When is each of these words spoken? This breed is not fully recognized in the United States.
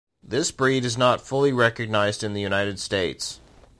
This 0.23 0.49
breed 0.49 0.83
is 0.83 0.97
not 0.97 1.21
fully 1.21 1.53
recognized 1.53 2.23
in 2.23 2.33
the 2.33 2.41
United 2.41 2.79
States. 2.79 3.39